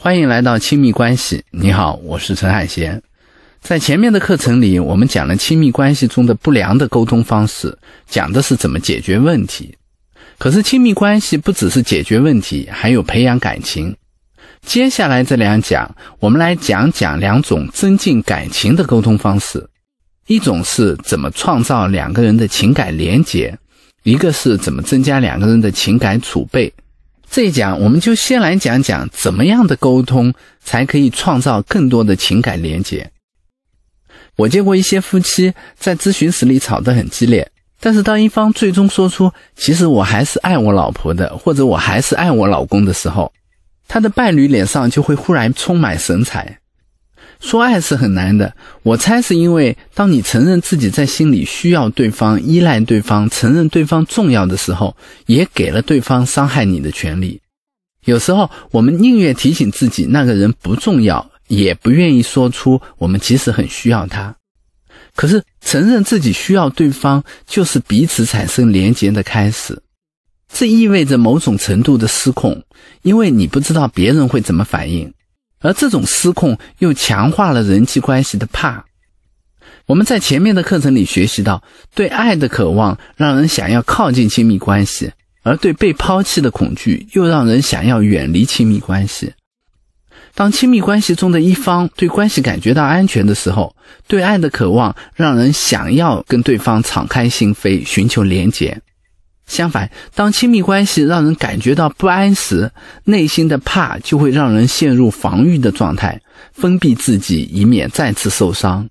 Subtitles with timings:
[0.00, 1.44] 欢迎来到亲密关系。
[1.50, 3.02] 你好，我是陈海贤。
[3.60, 7.76] 在前面的课程里，我们讲了亲密关系中的不良的沟通方式，
[8.08, 9.76] 讲的是怎么解决问题。
[10.38, 13.96] 可是亲密关系不只是解决问题，还有培养感情。
[14.64, 19.68] 接下来这两讲，我们来讲讲两种增进感情的沟通方式。
[20.28, 23.58] 一种是怎么创造两个人的情感连结，
[24.04, 26.72] 一个是怎么增加两个人的情感储备。
[27.30, 30.32] 这一讲，我们就先来讲讲怎么样的沟通
[30.62, 33.10] 才可以创造更多的情感连接。
[34.36, 43.32] 我见过一些夫妻在咨询室里吵得很激烈，但是当一方最终说出“其实我还是爱我老婆的”或者“我还是爱我老公”的时候，
[43.86, 46.58] 他的伴侣脸上就会忽然充满神采。
[47.40, 48.52] 说爱是很难的，
[48.82, 54.96] 我猜是因为当你承认自己在心里需要对方、依赖对方、承认对方重要的时候，
[55.26, 57.40] 也给了对方伤害你的权利。
[58.04, 64.34] 有时候我们宁愿提醒自己那个人不重要，也不愿意说出我们其实很需要他。
[65.14, 69.80] 可是承认自己需要对方，就是彼此产生连结的开始。
[70.50, 72.64] 这意味着某种程度的失控，
[73.02, 75.12] 因为你不知道别人会怎么反应。
[75.60, 78.84] 而这种失控又强化了人际关系的怕。
[79.86, 81.62] 我们在前面的课程里学习到，
[81.94, 89.32] 对爱的渴望让人想要靠近亲密关系，而对被抛弃的恐惧又让人想要远离亲密关系。
[90.34, 93.74] 当亲密关系中的一方对关系感觉到安全的时候，
[94.06, 98.80] 对爱的渴望让人想要跟对方敞开心扉，寻求连结。
[99.48, 102.70] 相反，当亲密关系让人感觉到不安时，
[103.04, 106.20] 内心的怕就会让人陷入防御的状态，
[106.52, 108.88] 封闭自己，以免再次受伤。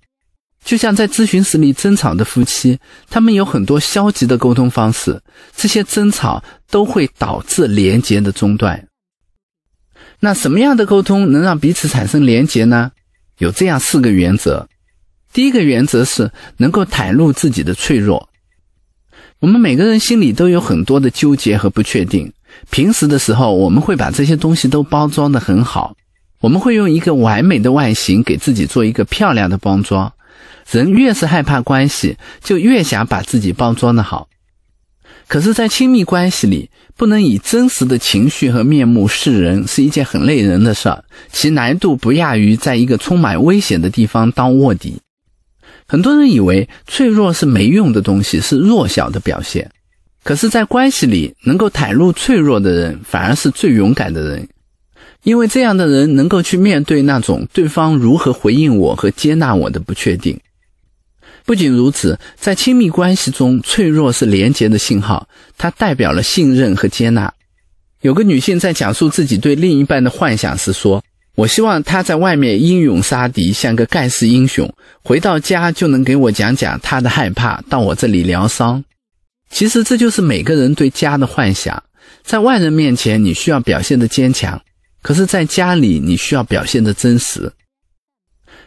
[0.64, 2.78] 就像在咨询室里争吵的夫妻，
[3.08, 5.22] 他们有很多消极的沟通方式，
[5.56, 8.86] 这些争吵都会导致连结的中断。
[10.20, 12.90] 那什么样的沟通能让彼此产生连结呢？
[13.38, 14.68] 有这样四个原则。
[15.32, 18.28] 第一个原则是能够袒露自己的脆弱。
[19.40, 22.32] 我们每个人心里都有很多的纠结和不确定。
[22.70, 25.94] 平时的时候，我们会把这些东西都包装的很好，
[26.40, 30.12] 我们会用一个完美的外形给自己做一个漂亮的包装。
[30.70, 34.28] 人越是害怕关系，就越想把自己包装的好。
[35.28, 44.98] 可是，在亲密关系里，不能以真实的情绪和面目示人，是一件很累人的事儿，其难度不亚于在一个充满危险的地方当卧底。
[45.90, 49.70] 很多人以为脆弱是没用的东西，是弱小的表现。
[50.22, 54.46] 可是，在关系里，能够袒露脆弱的人，反而是最勇敢的人，
[55.22, 60.38] 因为这样的人能够去面对那种对方如何回应我和接纳我的不确定。
[61.46, 65.26] 不仅如此，在亲密关系中，脆弱是连结的信号，
[65.56, 67.32] 它代表了信任和接纳。
[68.02, 71.02] 有个女性在讲述自己对另一半的幻想时说。
[71.38, 78.82] 我希望他在外面英勇杀敌，像个盖世英雄，回到家就能给我讲讲他的害怕，到我这里疗伤。
[79.48, 81.80] 其实这就是每个人对家的幻想。
[82.24, 84.58] 在外人面前，你需要表现的坚强；
[85.00, 87.52] 可是，在家里，你需要表现的真实。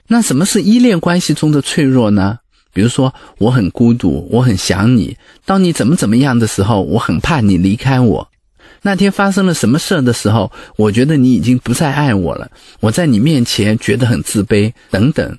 [0.07, 2.37] 那什么是依恋关系中的脆弱呢？
[2.73, 5.17] 比如说，我很孤独，我很想你。
[5.43, 8.30] 当你怎么怎么样的时候，我很怕你离开我。
[8.83, 12.49] 那天发生了什么事儿的时候，我觉得你已经不再爱我了。
[12.79, 15.37] 我在你面前觉得很自卑，等等。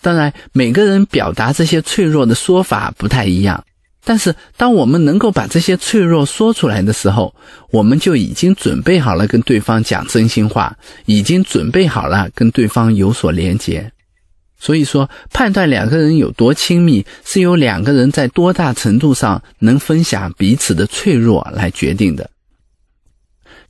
[0.00, 3.62] 当然，每个人表达这些脆弱的说法不太一样。
[4.04, 7.34] 但是，当我们能够把这些脆弱说出来的时候，
[7.70, 13.92] 我们就已经准备好了跟对方讲真心话，已经准备好了跟对方有所连结。
[14.58, 22.30] 所以说，判断两个人有多亲密，是由两个人在多大程度上能分享彼此的脆弱来决定的。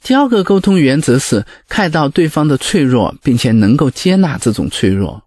[0.03, 5.23] 第二个沟通原则是看到对方的脆弱，并且能够接纳这种脆弱。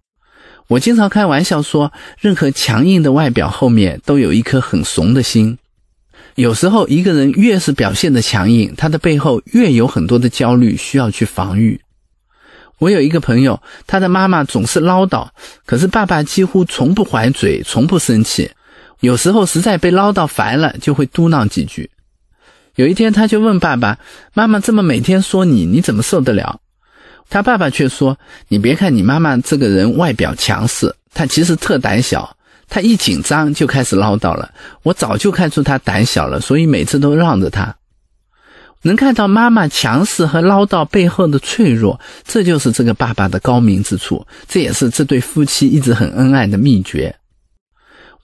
[0.68, 5.58] 我经常开玩笑说，任何强硬的外表后面都有一颗很怂的心。
[6.36, 11.82] 有时候，一个人越是表现的强硬，他的背后越有很多的焦虑需要去防御。
[12.80, 15.28] 我有一个朋友，他的妈妈总是唠叨，
[15.66, 18.50] 可是爸爸几乎从不还嘴，从不生气。
[19.02, 21.91] 有时候实在被唠叨烦了，就会嘟囔几句。
[22.82, 24.00] 有一天，他就问爸爸
[24.34, 26.60] ：“妈妈这么每天说你，你怎么受得了？”
[27.30, 28.18] 他爸爸却说
[28.50, 32.36] ：“你别看你妈妈这个人外表强势，她其实特胆小。
[32.68, 34.52] 她一紧张就开始唠叨了。
[34.82, 37.76] 我早就看出她胆小了，所以每次都让着她。
[38.82, 47.16] 能看到妈妈强势和唠叨背后的脆弱，这就是这个爸爸的高明之处，这也是这对夫妻一直很恩爱的秘诀。”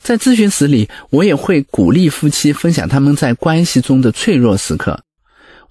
[0.01, 4.99] 在咨询室里，我也会鼓励夫妻分享他们在关系中的脆弱时刻。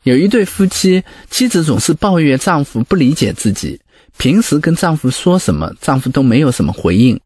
[0.02, 3.80] 有一对夫妻，妻子总是抱怨丈夫不理解自己，
[4.18, 7.18] 平时跟丈夫说什么，丈夫都没有什么回应。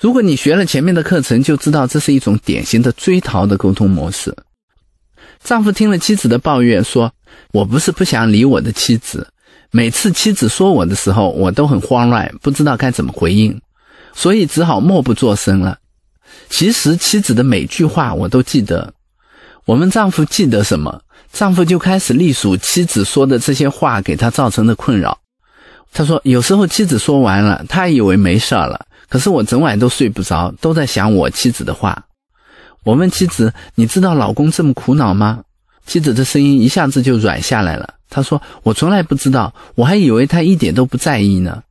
[0.00, 4.34] 如果你学了前面的课程，就知道这是一种典型的追逃的沟通模式。
[5.42, 7.12] 丈夫听了妻子的抱怨，说
[7.52, 9.26] ：“我不是不想理我的妻子，
[9.70, 13.60] 每次妻子说我的时候，我都很慌乱，不知道该怎么回应，
[14.14, 15.78] 所以只好默不作声了。
[16.48, 18.94] 其实妻子的每句话我都记得。
[19.64, 21.02] 我们丈夫记得什么，
[21.32, 25.18] 丈夫就开始隶属妻子说的这些话给他造成的困扰。
[25.92, 32.04] 他说，有时候妻子说完了，他以为没事了，可是我整晚都睡不着，都在想我妻子的话。”
[32.84, 35.40] 我问妻子：“你知道老公这么苦恼吗？”
[35.84, 37.94] 妻子的声音一下子就软下来了。
[38.08, 41.62] 她说：“我从来不知道，我还以为他一点都不在意呢。”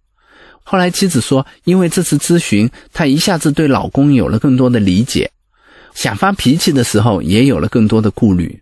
[0.70, 5.32] 后来妻子说：“因为这次咨询，她一下子对老公有了更多的理解，
[5.96, 8.62] 想发脾气的时候也有了更多的顾虑。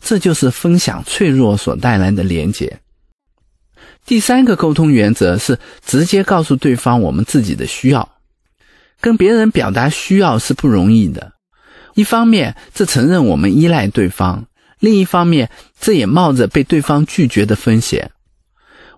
[0.00, 2.80] 这就是分享脆弱所带来的连结。”
[4.04, 5.56] 第三个沟通原则是
[5.86, 8.08] 直接告诉对方我们自己的需要，
[9.00, 11.34] 跟别人表达需要是不容易的。
[11.94, 14.46] 一方面，这承认我们依赖对方；
[14.80, 15.48] 另一方面，
[15.80, 18.10] 这也冒着被对方拒绝的风险。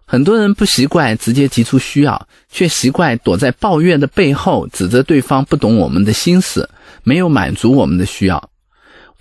[0.04, 6.68] 很多人不习惯直接提出需要，却习惯躲在抱怨的背后，指责对方不懂我们的心思，
[7.02, 8.50] 没有满足我们的需要。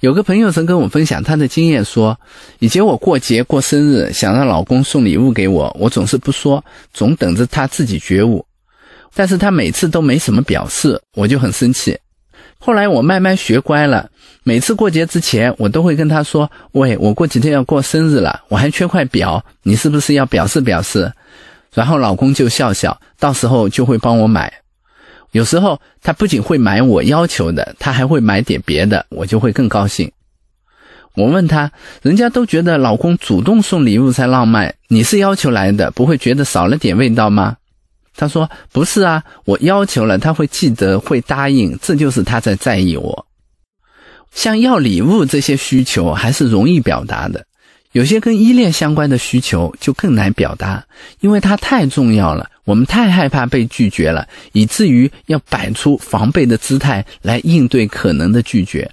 [0.01, 2.19] 有个朋友曾跟我分享他的经验，说
[2.59, 8.45] 以前我过节过生日，想让老公送礼物给我，我总是不说，总等着他自己觉悟。
[9.13, 11.97] 但是他每次都没什么表示，我就很生气。
[12.63, 14.07] 后来我慢慢学乖了，
[14.43, 21.11] 每次过节之前，我都会跟他说：“喂，我过几天要过生日了，我还缺块表，你是不是要表示表示？”
[21.73, 24.53] 然后老公就笑笑，到时候就会帮我买。
[25.31, 30.11] 有时候他不仅会买我要求的，他还会买点别的，我就会更高兴。
[31.15, 31.71] 我问他
[32.03, 37.57] ：“人家都觉得老公主动送礼物才浪漫，你是要求来的，不会觉得少了点味道吗？”
[38.15, 43.25] 他说：“不是啊，我要求了，他会记得，会答应，这就是他在在意我。
[44.31, 47.45] 像要礼物这些需求还是容易表达的，
[47.93, 50.85] 有些跟依恋相关的需求就更难表达，
[51.21, 58.91] 因为它太重要了，我们太害怕被拒绝了，以至于要摆出防备的姿态来应对可能的拒绝。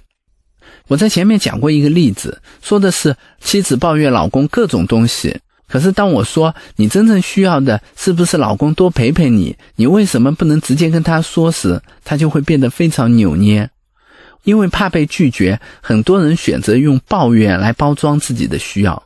[0.87, 5.37] 我在前面讲过一个例子，说的是妻子抱怨老公各种东西。”
[5.69, 9.55] 可是，当我说你真正需要的是不是老公多陪陪你？
[9.75, 13.69] 你为什么不能直接跟他说时，他就会变得非常扭捏，
[14.43, 19.03] 因为怕被拒绝，很多人选择用抱怨来包装自己的需要。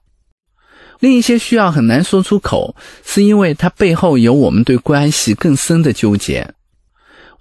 [1.02, 2.74] 另一些需要很难说出口，
[3.06, 6.54] 是因为它背后有我们对关系更深的纠结。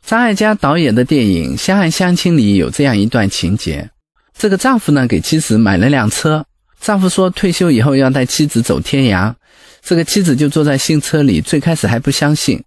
[0.04, 3.88] 张艾嘉导演的电影《相爱相亲》里有这样一段情节：
[4.36, 6.44] 这个丈夫呢，给妻子买了辆车。
[6.82, 9.32] 丈夫说退休以后要带妻子走天涯，
[9.82, 12.60] 这个妻子就坐在新车里，最开始还不相信，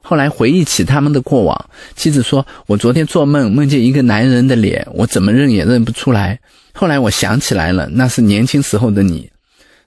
[0.00, 6.38] 后来回忆起他们的过往，妻子说：“我昨天做梦梦见一个男人的脸，我怎么认也认不出来。
[6.72, 9.28] 后来我想起来了，那是年轻时候的你。”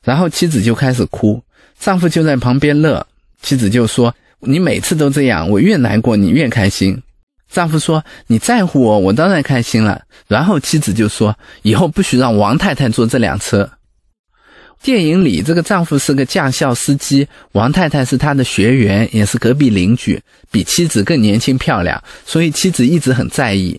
[0.03, 1.41] 然后妻子就开始哭，
[1.79, 3.07] 丈夫就在旁边乐。
[3.41, 7.01] 妻子就说：“你每次都这样，我越难过你越开心。”
[7.51, 13.69] 丈夫说：“你在乎我，我当然开心了。”然后妻子就说：“以后不许让王太太坐这辆车。”
[14.81, 23.77] 电影里这个丈夫是个驾校司机，王太太是他的学员，也是隔壁邻居，比妻子更年轻漂亮，所以妻子一直很在意。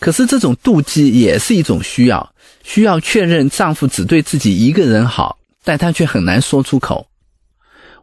[0.00, 2.32] 可是这种妒忌也是一种需要，
[2.64, 7.06] 需要确认丈夫只对自己一个人好，但她却很难说出口。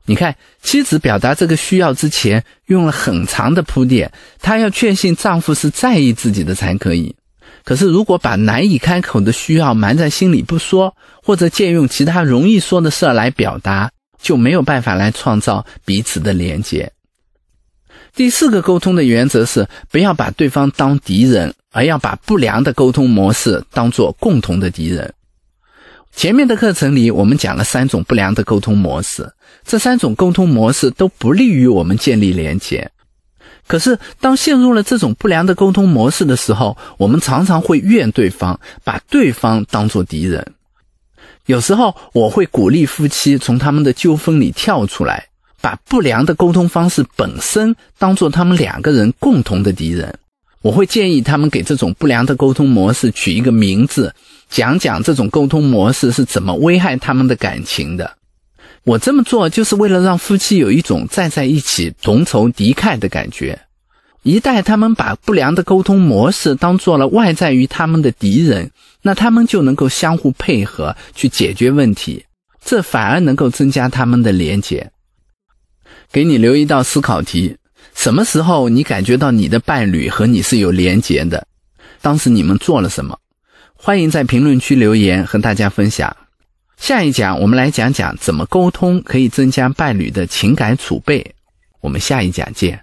[0.05, 7.15] 你看，妻子表达这个需要之前用了很长的铺垫，她要确信丈夫是在意自己的才可以。
[7.63, 10.93] 可是，如果把难以开口的需要埋在心里不说，
[11.23, 13.89] 或者借用其他容易说的事儿来表达，
[14.21, 16.91] 就没有办法来创造彼此的连接。
[18.13, 25.13] 第四个沟通的原则是，不要把对方当敌人，而要把不良的沟通模式当做共同的敌人。
[26.15, 29.33] 前面的课程里，我们讲了三种不良的沟通模式，
[29.65, 32.91] 这三种沟通模式都不利于我们建立连接。
[33.67, 40.53] 可是，当陷入了这种不良的沟通模式的时候，我们常常会怨对方，把对方当作敌人。
[41.45, 45.27] 有时候，我会鼓励夫妻从他们的纠纷里跳出来，
[45.61, 50.19] 把不良的沟通方式本身当做他们两个人共同的敌人。
[50.61, 54.13] 我会建议他们给这种不良的沟通模式取一个名字。
[54.53, 58.17] 讲讲这种沟通模式是怎么危害他们的感情的。
[58.83, 63.59] 我这么做就是为了让夫妻有一种站在一起同仇敌忾的感觉。
[64.21, 68.69] 一旦他们把不良的沟通模式当做了外在于他们的敌人，
[69.01, 72.23] 那他们就能够相互配合去解决问题，
[72.63, 74.91] 这反而能够增加他们的连结。
[76.11, 77.57] 给你留一道思考题：
[77.95, 81.47] 什么时候你感觉到你的伴侣和你是有连结的？
[82.01, 83.17] 当时你们做了什么？
[83.85, 86.15] 欢迎在评论区留言和大家分享。
[86.77, 91.35] 下一讲我们来讲讲怎么沟通可以增加伴侣的情感储备。
[91.81, 92.82] 我们下一讲见。